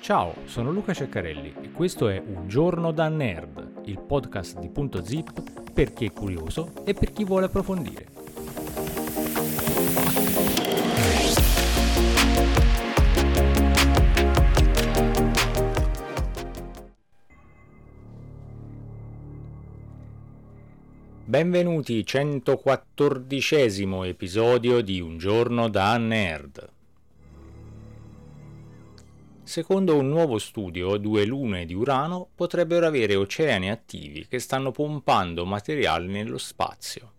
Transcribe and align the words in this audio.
Ciao, 0.00 0.34
sono 0.46 0.70
Luca 0.70 0.94
Ceccarelli 0.94 1.54
e 1.60 1.70
questo 1.70 2.08
è 2.08 2.18
Un 2.18 2.48
giorno 2.48 2.92
da 2.92 3.08
nerd, 3.08 3.82
il 3.84 4.00
podcast 4.00 4.58
di 4.58 4.70
Punto 4.70 5.04
Zip 5.04 5.70
per 5.70 5.92
chi 5.92 6.06
è 6.06 6.12
curioso 6.12 6.72
e 6.84 6.94
per 6.94 7.12
chi 7.12 7.24
vuole 7.24 7.44
approfondire. 7.44 8.06
Benvenuti 21.26 22.06
114 22.06 23.54
episodio 24.06 24.80
di 24.80 25.02
Un 25.02 25.18
giorno 25.18 25.68
da 25.68 25.98
nerd. 25.98 26.76
Secondo 29.48 29.96
un 29.96 30.10
nuovo 30.10 30.36
studio, 30.36 30.98
due 30.98 31.24
lune 31.24 31.64
di 31.64 31.72
Urano 31.72 32.28
potrebbero 32.34 32.84
avere 32.84 33.14
oceani 33.14 33.70
attivi 33.70 34.26
che 34.28 34.40
stanno 34.40 34.72
pompando 34.72 35.46
materiale 35.46 36.06
nello 36.06 36.36
spazio. 36.36 37.12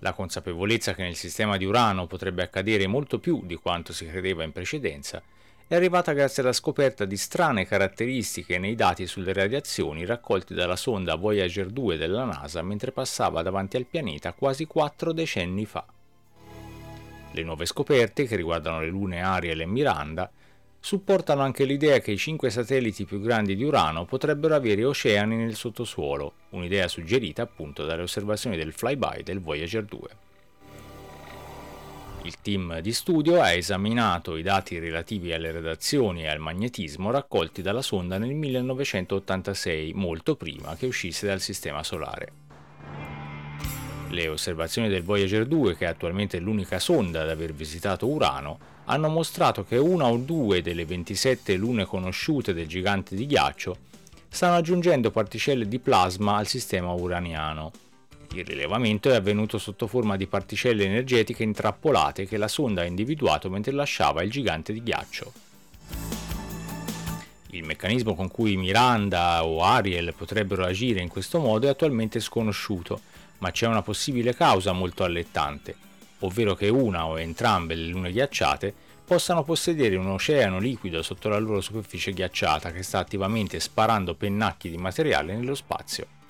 La 0.00 0.12
consapevolezza 0.14 0.94
che 0.94 1.04
nel 1.04 1.14
sistema 1.14 1.56
di 1.56 1.64
Urano 1.64 2.08
potrebbe 2.08 2.42
accadere 2.42 2.88
molto 2.88 3.20
più 3.20 3.46
di 3.46 3.54
quanto 3.54 3.92
si 3.92 4.04
credeva 4.04 4.42
in 4.42 4.50
precedenza 4.50 5.22
è 5.68 5.76
arrivata 5.76 6.12
grazie 6.12 6.42
alla 6.42 6.52
scoperta 6.52 7.04
di 7.04 7.16
strane 7.16 7.64
caratteristiche 7.64 8.58
nei 8.58 8.74
dati 8.74 9.06
sulle 9.06 9.32
radiazioni 9.32 10.04
raccolti 10.04 10.54
dalla 10.54 10.74
sonda 10.74 11.14
Voyager 11.14 11.68
2 11.68 11.96
della 11.96 12.24
NASA 12.24 12.62
mentre 12.62 12.90
passava 12.90 13.42
davanti 13.42 13.76
al 13.76 13.86
pianeta 13.86 14.32
quasi 14.32 14.66
quattro 14.66 15.12
decenni 15.12 15.66
fa. 15.66 15.86
Le 17.32 17.42
nuove 17.42 17.64
scoperte, 17.64 18.26
che 18.26 18.36
riguardano 18.36 18.80
le 18.80 18.88
lune 18.88 19.22
Ariel 19.22 19.62
e 19.62 19.66
Miranda, 19.66 20.30
supportano 20.78 21.42
anche 21.42 21.64
l'idea 21.64 22.00
che 22.00 22.10
i 22.10 22.18
cinque 22.18 22.50
satelliti 22.50 23.04
più 23.04 23.20
grandi 23.20 23.56
di 23.56 23.62
Urano 23.62 24.04
potrebbero 24.04 24.54
avere 24.54 24.84
oceani 24.84 25.36
nel 25.36 25.54
sottosuolo, 25.54 26.34
un'idea 26.50 26.88
suggerita 26.88 27.42
appunto 27.42 27.86
dalle 27.86 28.02
osservazioni 28.02 28.56
del 28.56 28.72
flyby 28.72 29.22
del 29.22 29.40
Voyager 29.40 29.84
2. 29.84 30.00
Il 32.24 32.40
team 32.40 32.80
di 32.80 32.92
studio 32.92 33.40
ha 33.40 33.52
esaminato 33.52 34.36
i 34.36 34.42
dati 34.42 34.78
relativi 34.78 35.32
alle 35.32 35.50
radiazioni 35.50 36.22
e 36.22 36.28
al 36.28 36.38
magnetismo 36.38 37.10
raccolti 37.10 37.62
dalla 37.62 37.82
sonda 37.82 38.18
nel 38.18 38.34
1986, 38.34 39.92
molto 39.94 40.36
prima 40.36 40.76
che 40.76 40.86
uscisse 40.86 41.26
dal 41.26 41.40
Sistema 41.40 41.82
Solare. 41.82 42.41
Le 44.12 44.28
osservazioni 44.28 44.90
del 44.90 45.02
Voyager 45.02 45.46
2, 45.46 45.74
che 45.74 45.86
è 45.86 45.88
attualmente 45.88 46.38
l'unica 46.38 46.78
sonda 46.78 47.22
ad 47.22 47.30
aver 47.30 47.54
visitato 47.54 48.06
Urano, 48.06 48.58
hanno 48.84 49.08
mostrato 49.08 49.64
che 49.64 49.78
una 49.78 50.04
o 50.04 50.18
due 50.18 50.60
delle 50.60 50.84
27 50.84 51.54
lune 51.56 51.86
conosciute 51.86 52.52
del 52.52 52.66
gigante 52.66 53.14
di 53.16 53.24
ghiaccio 53.24 53.74
stanno 54.28 54.56
aggiungendo 54.56 55.10
particelle 55.10 55.66
di 55.66 55.78
plasma 55.78 56.36
al 56.36 56.46
sistema 56.46 56.92
uraniano. 56.92 57.70
Il 58.34 58.44
rilevamento 58.44 59.08
è 59.08 59.14
avvenuto 59.14 59.56
sotto 59.56 59.86
forma 59.86 60.18
di 60.18 60.26
particelle 60.26 60.84
energetiche 60.84 61.42
intrappolate 61.42 62.26
che 62.26 62.36
la 62.36 62.48
sonda 62.48 62.82
ha 62.82 62.86
individuato 62.86 63.48
mentre 63.48 63.72
lasciava 63.72 64.22
il 64.22 64.30
gigante 64.30 64.74
di 64.74 64.82
ghiaccio. 64.82 65.51
Il 67.54 67.64
meccanismo 67.64 68.14
con 68.14 68.30
cui 68.30 68.56
Miranda 68.56 69.44
o 69.44 69.62
Ariel 69.62 70.14
potrebbero 70.16 70.64
agire 70.64 71.02
in 71.02 71.08
questo 71.08 71.38
modo 71.38 71.66
è 71.66 71.68
attualmente 71.68 72.18
sconosciuto, 72.18 72.98
ma 73.38 73.50
c'è 73.50 73.66
una 73.66 73.82
possibile 73.82 74.34
causa 74.34 74.72
molto 74.72 75.04
allettante, 75.04 75.76
ovvero 76.20 76.54
che 76.54 76.70
una 76.70 77.04
o 77.04 77.18
entrambe 77.18 77.74
le 77.74 77.88
lune 77.88 78.10
ghiacciate 78.10 78.72
possano 79.04 79.42
possedere 79.42 79.96
un 79.96 80.06
oceano 80.06 80.58
liquido 80.58 81.02
sotto 81.02 81.28
la 81.28 81.38
loro 81.38 81.60
superficie 81.60 82.14
ghiacciata 82.14 82.72
che 82.72 82.82
sta 82.82 83.00
attivamente 83.00 83.60
sparando 83.60 84.14
pennacchi 84.14 84.70
di 84.70 84.78
materiale 84.78 85.36
nello 85.36 85.54
spazio. 85.54 86.20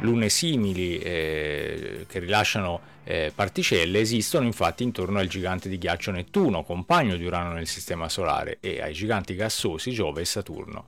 Lune 0.00 0.30
simili 0.30 0.98
eh, 0.98 2.06
che 2.08 2.18
rilasciano 2.20 2.80
eh, 3.04 3.32
particelle 3.34 4.00
esistono 4.00 4.46
infatti 4.46 4.82
intorno 4.82 5.18
al 5.18 5.26
gigante 5.26 5.68
di 5.68 5.78
ghiaccio 5.78 6.10
Nettuno, 6.10 6.62
compagno 6.62 7.16
di 7.16 7.24
Urano 7.24 7.52
nel 7.52 7.66
Sistema 7.66 8.08
Solare, 8.08 8.58
e 8.60 8.80
ai 8.80 8.94
giganti 8.94 9.34
gassosi 9.34 9.90
Giove 9.90 10.22
e 10.22 10.24
Saturno. 10.24 10.86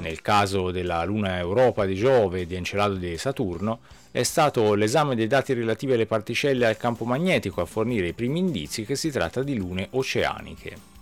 Nel 0.00 0.22
caso 0.22 0.70
della 0.70 1.02
luna 1.04 1.38
Europa 1.38 1.84
di 1.86 1.94
Giove 1.94 2.42
e 2.42 2.46
di 2.46 2.54
Encelado 2.54 2.94
di 2.94 3.16
Saturno, 3.16 3.80
è 4.12 4.22
stato 4.22 4.74
l'esame 4.74 5.16
dei 5.16 5.26
dati 5.26 5.52
relativi 5.52 5.94
alle 5.94 6.06
particelle 6.06 6.66
al 6.66 6.76
campo 6.76 7.04
magnetico 7.04 7.60
a 7.60 7.66
fornire 7.66 8.08
i 8.08 8.12
primi 8.12 8.38
indizi 8.38 8.84
che 8.84 8.94
si 8.94 9.10
tratta 9.10 9.42
di 9.42 9.56
lune 9.56 9.88
oceaniche. 9.90 10.95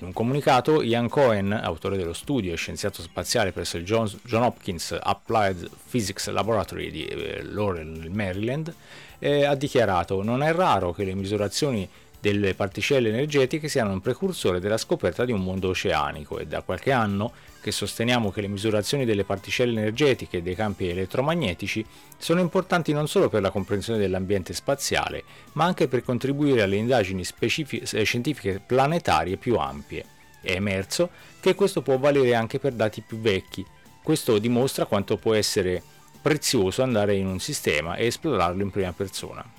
In 0.00 0.06
un 0.06 0.12
comunicato, 0.12 0.80
Ian 0.80 1.08
Cohen, 1.08 1.52
autore 1.52 1.96
dello 1.96 2.12
studio 2.12 2.52
e 2.52 2.56
scienziato 2.56 3.02
spaziale 3.02 3.50
presso 3.50 3.76
il 3.78 3.84
John, 3.84 4.08
Hopkins 4.30 4.96
Applied 5.00 5.68
Physics 5.90 6.28
Laboratory 6.28 6.90
di 6.92 7.04
eh, 7.04 7.42
Laurel, 7.42 8.08
Maryland, 8.08 8.72
eh, 9.18 9.44
ha 9.44 9.56
dichiarato 9.56 10.22
non 10.22 10.44
è 10.44 10.52
raro 10.52 10.92
che 10.92 11.02
le 11.02 11.14
misurazioni 11.14 11.88
delle 12.20 12.54
particelle 12.54 13.08
energetiche 13.08 13.68
siano 13.68 13.92
un 13.92 14.00
precursore 14.00 14.58
della 14.58 14.76
scoperta 14.76 15.24
di 15.24 15.32
un 15.32 15.40
mondo 15.40 15.68
oceanico 15.68 16.38
e 16.38 16.46
da 16.46 16.62
qualche 16.62 16.90
anno 16.90 17.32
che 17.60 17.70
sosteniamo 17.70 18.30
che 18.30 18.40
le 18.40 18.48
misurazioni 18.48 19.04
delle 19.04 19.24
particelle 19.24 19.78
energetiche 19.80 20.38
e 20.38 20.42
dei 20.42 20.54
campi 20.54 20.88
elettromagnetici 20.88 21.84
sono 22.16 22.40
importanti 22.40 22.92
non 22.92 23.06
solo 23.06 23.28
per 23.28 23.42
la 23.42 23.50
comprensione 23.50 23.98
dell'ambiente 23.98 24.52
spaziale, 24.52 25.22
ma 25.52 25.64
anche 25.64 25.86
per 25.86 26.02
contribuire 26.02 26.62
alle 26.62 26.76
indagini 26.76 27.24
specifiche, 27.24 28.04
scientifiche 28.04 28.60
planetarie 28.64 29.36
più 29.36 29.56
ampie. 29.56 30.04
È 30.40 30.52
emerso 30.52 31.10
che 31.40 31.54
questo 31.54 31.82
può 31.82 31.98
valere 31.98 32.34
anche 32.34 32.58
per 32.58 32.72
dati 32.72 33.00
più 33.00 33.18
vecchi. 33.20 33.64
Questo 34.02 34.38
dimostra 34.38 34.86
quanto 34.86 35.16
può 35.16 35.34
essere 35.34 35.82
prezioso 36.20 36.82
andare 36.82 37.16
in 37.16 37.26
un 37.26 37.38
sistema 37.38 37.96
e 37.96 38.06
esplorarlo 38.06 38.62
in 38.62 38.70
prima 38.70 38.92
persona. 38.92 39.57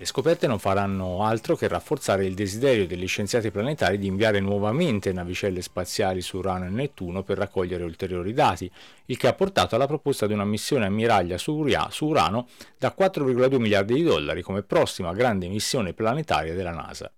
Le 0.00 0.04
scoperte 0.04 0.46
non 0.46 0.60
faranno 0.60 1.24
altro 1.24 1.56
che 1.56 1.66
rafforzare 1.66 2.24
il 2.24 2.34
desiderio 2.34 2.86
degli 2.86 3.08
scienziati 3.08 3.50
planetari 3.50 3.98
di 3.98 4.06
inviare 4.06 4.38
nuovamente 4.38 5.12
navicelle 5.12 5.60
spaziali 5.60 6.20
su 6.20 6.36
Urano 6.36 6.66
e 6.66 6.68
Nettuno 6.68 7.24
per 7.24 7.36
raccogliere 7.36 7.82
ulteriori 7.82 8.32
dati, 8.32 8.70
il 9.06 9.16
che 9.16 9.26
ha 9.26 9.32
portato 9.32 9.74
alla 9.74 9.88
proposta 9.88 10.28
di 10.28 10.34
una 10.34 10.44
missione 10.44 10.86
ammiraglia 10.86 11.36
su, 11.36 11.52
Urano 11.52 12.46
da 12.78 12.94
4,2 12.96 13.58
miliardi 13.58 13.94
di 13.94 14.04
dollari 14.04 14.40
come 14.40 14.62
prossima 14.62 15.12
grande 15.12 15.48
missione 15.48 15.92
planetaria 15.94 16.54
della 16.54 16.70
NASA. 16.70 17.12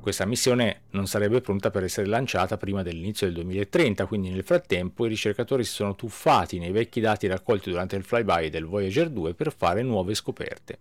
Questa 0.00 0.24
missione 0.24 0.84
non 0.92 1.06
sarebbe 1.06 1.42
pronta 1.42 1.70
per 1.70 1.84
essere 1.84 2.06
lanciata 2.06 2.56
prima 2.56 2.82
dell'inizio 2.82 3.26
del 3.26 3.34
2030, 3.34 4.06
quindi 4.06 4.30
nel 4.30 4.42
frattempo 4.42 5.04
i 5.04 5.10
ricercatori 5.10 5.64
si 5.64 5.72
sono 5.72 5.94
tuffati 5.96 6.58
nei 6.58 6.70
vecchi 6.70 7.00
dati 7.00 7.26
raccolti 7.26 7.68
durante 7.68 7.96
il 7.96 8.04
flyby 8.04 8.48
del 8.48 8.64
Voyager 8.64 9.10
2 9.10 9.34
per 9.34 9.52
fare 9.54 9.82
nuove 9.82 10.14
scoperte. 10.14 10.78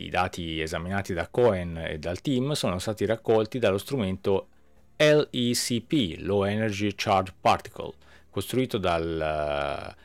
I 0.00 0.10
dati 0.10 0.60
esaminati 0.60 1.12
da 1.12 1.26
Cohen 1.28 1.76
e 1.76 1.98
dal 1.98 2.20
team 2.20 2.52
sono 2.52 2.78
stati 2.78 3.04
raccolti 3.04 3.58
dallo 3.58 3.78
strumento 3.78 4.48
LECP, 4.96 6.18
Low 6.20 6.44
Energy 6.44 6.92
Charged 6.94 7.34
Particle, 7.40 7.94
costruito 8.30 8.78
dall'APL 8.78 9.96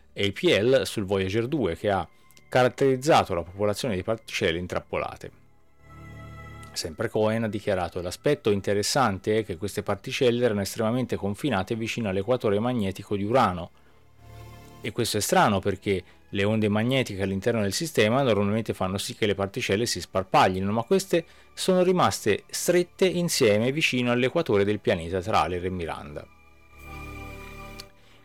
eh, 0.81 0.85
sul 0.85 1.05
Voyager 1.05 1.47
2 1.47 1.77
che 1.77 1.91
ha 1.91 2.07
caratterizzato 2.49 3.35
la 3.35 3.43
popolazione 3.43 3.95
di 3.95 4.03
particelle 4.03 4.57
intrappolate. 4.57 5.31
Sempre 6.71 7.07
Cohen 7.07 7.43
ha 7.43 7.47
dichiarato 7.47 8.01
l'aspetto 8.01 8.49
interessante 8.49 9.39
è 9.39 9.45
che 9.45 9.57
queste 9.57 9.83
particelle 9.83 10.43
erano 10.43 10.61
estremamente 10.61 11.15
confinate 11.15 11.75
vicino 11.75 12.09
all'equatore 12.09 12.59
magnetico 12.59 13.15
di 13.15 13.23
Urano. 13.23 13.69
E 14.85 14.91
questo 14.91 15.15
è 15.15 15.21
strano 15.21 15.61
perché 15.61 16.03
le 16.27 16.43
onde 16.43 16.67
magnetiche 16.67 17.21
all'interno 17.21 17.61
del 17.61 17.71
sistema 17.71 18.21
normalmente 18.21 18.73
fanno 18.73 18.97
sì 18.97 19.15
che 19.15 19.25
le 19.25 19.33
particelle 19.33 19.85
si 19.85 20.01
sparpaglino, 20.01 20.69
ma 20.73 20.83
queste 20.83 21.23
sono 21.53 21.83
rimaste 21.83 22.43
strette 22.49 23.05
insieme 23.05 23.71
vicino 23.71 24.11
all'equatore 24.11 24.65
del 24.65 24.81
pianeta 24.81 25.21
tra 25.21 25.43
Aler 25.43 25.63
e 25.63 25.69
Miranda. 25.69 26.27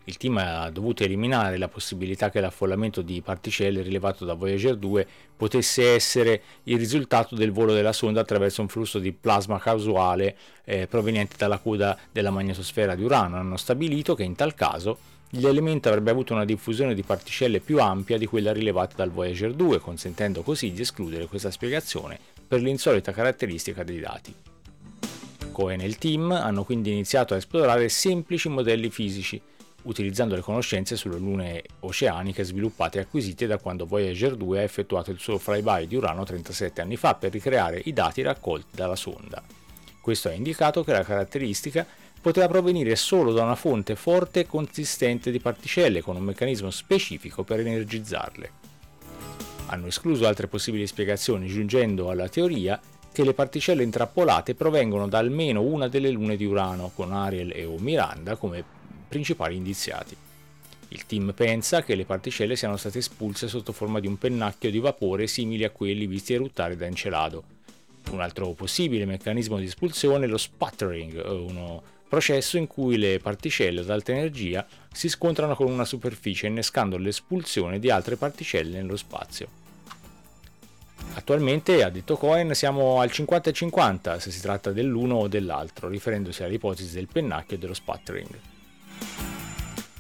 Il 0.03 0.17
team 0.17 0.39
ha 0.39 0.69
dovuto 0.71 1.05
eliminare 1.05 1.59
la 1.59 1.69
possibilità 1.69 2.29
che 2.29 2.41
l'affollamento 2.41 3.03
di 3.03 3.23
particelle 3.23 3.83
rilevato 3.83 4.25
da 4.25 4.35
Voyager 4.35 4.75
2 4.75 5.07
potesse 5.37 5.95
essere 5.95 6.43
il 6.65 6.77
risultato 6.77 7.37
del 7.37 7.53
volo 7.53 7.73
della 7.73 7.93
sonda 7.93 8.23
attraverso 8.23 8.63
un 8.63 8.69
flusso 8.69 8.99
di 8.99 9.13
plasma 9.13 9.61
casuale 9.61 10.37
eh, 10.65 10.89
proveniente 10.89 11.37
dalla 11.39 11.59
coda 11.59 11.97
della 12.11 12.31
magnetosfera 12.31 12.97
di 12.97 13.05
Urano. 13.05 13.37
Hanno 13.37 13.57
stabilito 13.57 14.17
che 14.17 14.25
in 14.25 14.35
tal 14.35 14.55
caso 14.55 14.99
l'elemento 15.31 15.89
avrebbe 15.89 16.11
avuto 16.11 16.33
una 16.33 16.45
diffusione 16.45 16.95
di 16.95 17.03
particelle 17.03 17.61
più 17.61 17.81
ampia 17.81 18.19
di 18.19 18.27
quella 18.27 18.53
rilevata 18.53 18.95
dal 18.97 19.11
Voyager 19.11 19.53
2, 19.53 19.79
consentendo 19.81 20.43
così 20.43 20.73
di 20.73 20.83
escludere 20.83 21.27
questa 21.27 21.51
spiegazione 21.51 22.19
per 22.47 22.61
l'insolita 22.61 23.13
caratteristica 23.13 23.83
dei 23.83 24.01
dati. 24.01 24.35
Cohen 25.53 25.81
e 25.81 25.87
il 25.87 25.99
team 25.99 26.31
hanno 26.31 26.65
quindi 26.65 26.93
iniziato 26.93 27.35
a 27.35 27.37
esplorare 27.37 27.89
semplici 27.89 28.49
modelli 28.49 28.91
fisici 28.91 29.41
utilizzando 29.83 30.35
le 30.35 30.41
conoscenze 30.41 30.97
sulle 30.97 31.19
lune 31.19 31.63
oceaniche 31.81 32.45
sviluppate 32.45 32.99
e 32.99 33.03
acquisite 33.03 33.47
da 33.47 33.59
quando 33.59 33.87
Voyager 33.87 34.35
2 34.35 34.59
ha 34.59 34.63
effettuato 34.63 35.11
il 35.11 35.19
suo 35.19 35.39
flyby 35.39 35.87
di 35.87 35.97
Urano 35.97 36.25
37 36.25 36.81
anni 36.81 36.97
fa 36.97 37.15
per 37.15 37.33
ricreare 37.33 37.81
i 37.85 37.93
dati 37.93 38.23
raccolti 38.23 38.75
dalla 38.75 38.97
sonda. 38.97 39.43
Questo 40.01 40.29
ha 40.29 40.33
indicato 40.33 40.83
che 40.85 40.93
la 40.93 41.05
caratteristica 41.05 41.87
poteva 42.29 42.47
provenire 42.47 42.95
solo 42.95 43.33
da 43.33 43.43
una 43.43 43.55
fonte 43.55 43.97
forte 43.97 44.41
e 44.41 44.47
consistente 44.47 45.31
di 45.31 45.41
particelle 45.41 46.03
con 46.03 46.15
un 46.15 46.25
meccanismo 46.25 46.71
specifico 46.71 47.43
per 47.43 47.61
energizzarle. 47.61 48.51
Hanno 49.69 49.87
escluso 49.87 50.27
altre 50.27 50.47
possibili 50.47 50.87
spiegazioni 50.87 51.47
giungendo 51.47 52.11
alla 52.11 52.29
teoria 52.29 52.79
che 53.11 53.25
le 53.25 53.33
particelle 53.33 53.83
intrappolate 53.83 54.55
provengono 54.55 55.09
da 55.09 55.17
almeno 55.17 55.63
una 55.63 55.89
delle 55.89 56.11
lune 56.11 56.37
di 56.37 56.45
Urano, 56.45 56.93
con 56.95 57.15
Ariel 57.15 57.51
e 57.55 57.65
o 57.65 57.79
Miranda 57.79 58.37
come 58.37 58.63
principali 59.09 59.57
indiziati. 59.57 60.15
Il 60.89 61.07
team 61.07 61.33
pensa 61.35 61.83
che 61.83 61.95
le 61.95 62.05
particelle 62.05 62.57
siano 62.57 62.77
state 62.77 62.99
espulse 62.99 63.49
sotto 63.49 63.73
forma 63.73 64.01
di 64.01 64.07
un 64.07 64.19
pennacchio 64.19 64.71
di 64.71 64.81
vapore 64.81 65.27
simili 65.27 65.65
a 65.65 65.71
quelli 65.71 66.07
visti 66.07 66.35
eruttare 66.35 66.77
da 66.77 66.85
Encelado. 66.85 67.43
Un 68.11 68.21
altro 68.21 68.51
possibile 68.53 69.07
meccanismo 69.07 69.57
di 69.57 69.65
espulsione 69.65 70.27
è 70.27 70.29
lo 70.29 70.39
sputtering, 70.39 71.25
uno 71.27 71.97
processo 72.09 72.57
in 72.57 72.67
cui 72.67 72.97
le 72.97 73.19
particelle 73.19 73.81
ad 73.81 73.91
alta 73.91 74.13
energia 74.13 74.67
si 74.93 75.09
scontrano 75.09 75.55
con 75.55 75.71
una 75.71 75.85
superficie 75.85 76.47
innescando 76.47 76.97
l'espulsione 76.97 77.79
di 77.79 77.91
altre 77.91 78.17
particelle 78.17 78.79
nello 78.79 78.97
spazio. 78.97 79.67
Attualmente, 81.15 81.83
ha 81.83 81.91
detto 81.91 82.17
Cohen, 82.17 82.55
siamo 82.55 83.01
al 83.01 83.09
50-50 83.13 84.19
se 84.19 84.31
si 84.31 84.41
tratta 84.41 84.73
dell'uno 84.73 85.17
o 85.17 85.29
dell'altro, 85.29 85.89
riferendosi 85.89 86.43
all'ipotesi 86.43 86.95
del 86.95 87.09
pennacchio 87.09 87.57
e 87.57 87.59
dello 87.59 87.75
sputtering. 87.75 88.39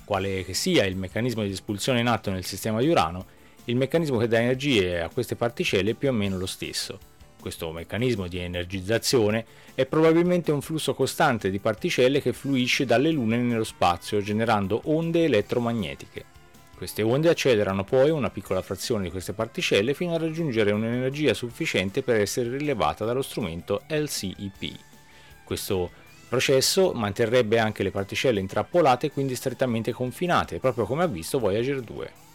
Quale 0.04 0.44
che 0.44 0.54
sia 0.54 0.84
il 0.84 0.96
meccanismo 0.96 1.42
di 1.42 1.50
espulsione 1.50 2.00
in 2.00 2.06
atto 2.06 2.30
nel 2.30 2.44
sistema 2.44 2.80
di 2.80 2.88
Urano, 2.88 3.26
il 3.64 3.76
meccanismo 3.76 4.16
che 4.16 4.28
dà 4.28 4.38
energie 4.38 5.02
a 5.02 5.10
queste 5.10 5.36
particelle 5.36 5.90
è 5.90 5.94
più 5.94 6.08
o 6.08 6.12
meno 6.12 6.38
lo 6.38 6.46
stesso. 6.46 7.07
Questo 7.48 7.72
meccanismo 7.72 8.28
di 8.28 8.40
energizzazione 8.40 9.42
è 9.74 9.86
probabilmente 9.86 10.52
un 10.52 10.60
flusso 10.60 10.92
costante 10.92 11.48
di 11.48 11.58
particelle 11.58 12.20
che 12.20 12.34
fluisce 12.34 12.84
dalle 12.84 13.10
lune 13.10 13.38
nello 13.38 13.64
spazio 13.64 14.20
generando 14.20 14.82
onde 14.84 15.24
elettromagnetiche. 15.24 16.26
Queste 16.76 17.00
onde 17.00 17.30
accelerano 17.30 17.84
poi 17.84 18.10
una 18.10 18.28
piccola 18.28 18.60
frazione 18.60 19.04
di 19.04 19.10
queste 19.10 19.32
particelle 19.32 19.94
fino 19.94 20.12
a 20.12 20.18
raggiungere 20.18 20.72
un'energia 20.72 21.32
sufficiente 21.32 22.02
per 22.02 22.20
essere 22.20 22.54
rilevata 22.54 23.06
dallo 23.06 23.22
strumento 23.22 23.80
LCEP. 23.88 24.78
Questo 25.42 25.90
processo 26.28 26.92
manterrebbe 26.92 27.58
anche 27.58 27.82
le 27.82 27.90
particelle 27.90 28.40
intrappolate 28.40 29.10
quindi 29.10 29.34
strettamente 29.34 29.90
confinate, 29.92 30.58
proprio 30.58 30.84
come 30.84 31.04
ha 31.04 31.08
visto 31.08 31.38
Voyager 31.38 31.80
2. 31.80 32.27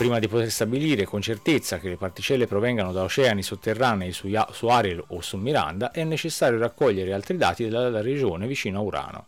Prima 0.00 0.18
di 0.18 0.28
poter 0.28 0.50
stabilire 0.50 1.04
con 1.04 1.20
certezza 1.20 1.78
che 1.78 1.90
le 1.90 1.98
particelle 1.98 2.46
provengano 2.46 2.90
da 2.90 3.02
oceani 3.02 3.42
sotterranei 3.42 4.12
su, 4.12 4.28
Ariel 4.66 5.04
o 5.08 5.20
su 5.20 5.36
Miranda, 5.36 5.90
è 5.90 6.04
necessario 6.04 6.58
raccogliere 6.58 7.12
altri 7.12 7.36
dati 7.36 7.68
dalla 7.68 8.00
regione 8.00 8.46
vicino 8.46 8.78
a 8.78 8.80
Urano 8.80 9.26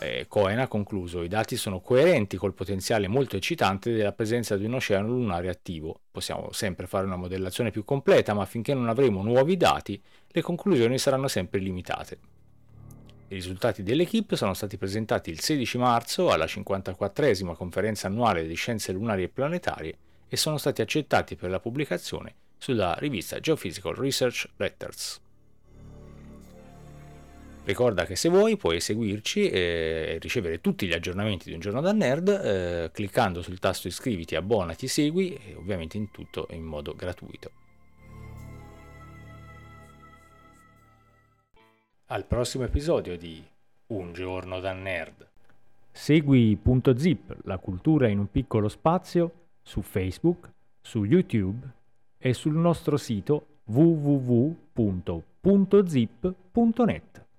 eh, 0.00 0.24
Cohen 0.28 0.58
ha 0.58 0.66
concluso 0.66 1.22
i 1.22 1.28
dati 1.28 1.56
sono 1.56 1.80
coerenti 1.80 2.36
col 2.36 2.54
potenziale 2.54 3.06
molto 3.06 3.36
eccitante 3.36 3.92
della 3.92 4.12
presenza 4.12 4.56
di 4.56 4.64
un 4.64 4.74
oceano 4.74 5.08
lunare 5.08 5.48
attivo. 5.48 6.00
Possiamo 6.10 6.52
sempre 6.52 6.86
fare 6.86 7.04
una 7.04 7.16
modellazione 7.16 7.70
più 7.70 7.84
completa, 7.84 8.32
ma 8.32 8.46
finché 8.46 8.72
non 8.72 8.88
avremo 8.88 9.22
nuovi 9.22 9.56
dati, 9.56 10.02
le 10.26 10.42
conclusioni 10.42 10.98
saranno 10.98 11.28
sempre 11.28 11.60
limitate. 11.60 12.18
I 13.30 13.34
risultati 13.34 13.84
dell'equipe 13.84 14.34
sono 14.34 14.54
stati 14.54 14.76
presentati 14.76 15.30
il 15.30 15.38
16 15.38 15.78
marzo 15.78 16.32
alla 16.32 16.46
54esima 16.46 17.54
conferenza 17.54 18.08
annuale 18.08 18.44
di 18.44 18.54
scienze 18.54 18.90
lunari 18.90 19.22
e 19.22 19.28
planetarie 19.28 19.96
e 20.28 20.36
sono 20.36 20.58
stati 20.58 20.82
accettati 20.82 21.36
per 21.36 21.48
la 21.48 21.60
pubblicazione 21.60 22.34
sulla 22.58 22.96
rivista 22.98 23.38
Geophysical 23.38 23.94
Research 23.94 24.48
Letters. 24.56 25.20
Ricorda 27.62 28.04
che 28.04 28.16
se 28.16 28.28
vuoi 28.28 28.56
puoi 28.56 28.80
seguirci 28.80 29.48
e 29.48 30.18
ricevere 30.20 30.60
tutti 30.60 30.88
gli 30.88 30.92
aggiornamenti 30.92 31.50
di 31.50 31.54
un 31.54 31.60
giorno 31.60 31.80
da 31.80 31.92
nerd 31.92 32.28
eh, 32.30 32.90
cliccando 32.92 33.42
sul 33.42 33.60
tasto 33.60 33.86
iscriviti, 33.86 34.34
abbonati, 34.34 34.88
segui 34.88 35.34
e 35.34 35.54
ovviamente 35.54 35.96
in 35.96 36.10
tutto 36.10 36.48
in 36.50 36.64
modo 36.64 36.96
gratuito. 36.96 37.59
Al 42.12 42.24
prossimo 42.24 42.64
episodio 42.64 43.16
di 43.16 43.40
Un 43.88 44.12
giorno 44.12 44.58
da 44.58 44.72
nerd. 44.72 45.28
Segui 45.92 46.58
Punto 46.60 46.98
Zip, 46.98 47.36
la 47.44 47.58
cultura 47.58 48.08
in 48.08 48.18
un 48.18 48.28
piccolo 48.28 48.68
spazio, 48.68 49.30
su 49.62 49.80
Facebook, 49.80 50.50
su 50.80 51.04
YouTube 51.04 51.64
e 52.18 52.34
sul 52.34 52.56
nostro 52.56 52.96
sito 52.96 53.60
www.zip.net. 53.66 54.58